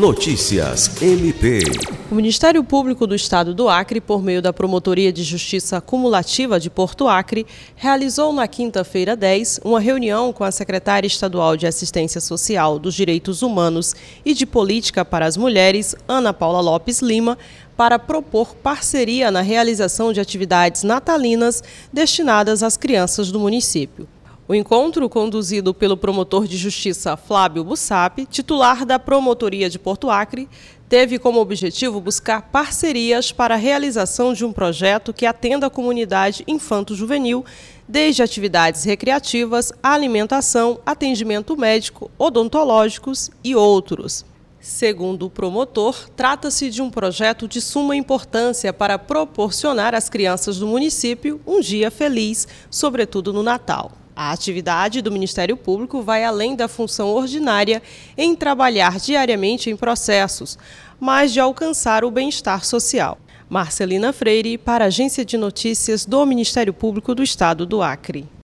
Notícias 0.00 1.02
MP. 1.02 1.60
O 2.10 2.14
Ministério 2.14 2.64
Público 2.64 3.06
do 3.06 3.14
Estado 3.14 3.52
do 3.52 3.68
Acre, 3.68 4.00
por 4.00 4.22
meio 4.22 4.40
da 4.40 4.50
Promotoria 4.50 5.12
de 5.12 5.22
Justiça 5.22 5.78
Cumulativa 5.78 6.58
de 6.58 6.70
Porto 6.70 7.06
Acre, 7.06 7.46
realizou 7.76 8.32
na 8.32 8.48
quinta-feira 8.48 9.14
10 9.14 9.60
uma 9.62 9.78
reunião 9.78 10.32
com 10.32 10.42
a 10.42 10.50
secretária 10.50 11.06
estadual 11.06 11.54
de 11.54 11.66
Assistência 11.66 12.18
Social 12.18 12.78
dos 12.78 12.94
Direitos 12.94 13.42
Humanos 13.42 13.94
e 14.24 14.32
de 14.32 14.46
Política 14.46 15.04
para 15.04 15.26
as 15.26 15.36
Mulheres, 15.36 15.94
Ana 16.08 16.32
Paula 16.32 16.62
Lopes 16.62 17.00
Lima, 17.02 17.36
para 17.76 17.98
propor 17.98 18.54
parceria 18.54 19.30
na 19.30 19.42
realização 19.42 20.14
de 20.14 20.20
atividades 20.20 20.82
natalinas 20.82 21.62
destinadas 21.92 22.62
às 22.62 22.74
crianças 22.74 23.30
do 23.30 23.38
município. 23.38 24.08
O 24.50 24.54
encontro, 24.56 25.08
conduzido 25.08 25.72
pelo 25.72 25.96
promotor 25.96 26.44
de 26.44 26.56
justiça 26.56 27.16
Flávio 27.16 27.62
Bussap, 27.62 28.26
titular 28.26 28.84
da 28.84 28.98
Promotoria 28.98 29.70
de 29.70 29.78
Porto 29.78 30.10
Acre, 30.10 30.48
teve 30.88 31.20
como 31.20 31.38
objetivo 31.38 32.00
buscar 32.00 32.42
parcerias 32.50 33.30
para 33.30 33.54
a 33.54 33.56
realização 33.56 34.34
de 34.34 34.44
um 34.44 34.52
projeto 34.52 35.12
que 35.12 35.24
atenda 35.24 35.68
a 35.68 35.70
comunidade 35.70 36.42
infanto-juvenil, 36.48 37.44
desde 37.86 38.24
atividades 38.24 38.82
recreativas, 38.82 39.72
alimentação, 39.80 40.80
atendimento 40.84 41.56
médico, 41.56 42.10
odontológicos 42.18 43.30
e 43.44 43.54
outros. 43.54 44.24
Segundo 44.58 45.26
o 45.26 45.30
promotor, 45.30 46.10
trata-se 46.16 46.70
de 46.70 46.82
um 46.82 46.90
projeto 46.90 47.46
de 47.46 47.60
suma 47.60 47.94
importância 47.94 48.72
para 48.72 48.98
proporcionar 48.98 49.94
às 49.94 50.08
crianças 50.08 50.58
do 50.58 50.66
município 50.66 51.40
um 51.46 51.60
dia 51.60 51.88
feliz, 51.88 52.48
sobretudo 52.68 53.32
no 53.32 53.44
Natal. 53.44 53.99
A 54.22 54.32
atividade 54.32 55.00
do 55.00 55.10
Ministério 55.10 55.56
Público 55.56 56.02
vai 56.02 56.24
além 56.24 56.54
da 56.54 56.68
função 56.68 57.08
ordinária 57.08 57.82
em 58.18 58.36
trabalhar 58.36 59.00
diariamente 59.00 59.70
em 59.70 59.76
processos, 59.78 60.58
mas 61.00 61.32
de 61.32 61.40
alcançar 61.40 62.04
o 62.04 62.10
bem-estar 62.10 62.62
social. 62.62 63.16
Marcelina 63.48 64.12
Freire, 64.12 64.58
para 64.58 64.84
a 64.84 64.88
Agência 64.88 65.24
de 65.24 65.38
Notícias 65.38 66.04
do 66.04 66.26
Ministério 66.26 66.74
Público 66.74 67.14
do 67.14 67.22
Estado 67.22 67.64
do 67.64 67.80
Acre. 67.80 68.28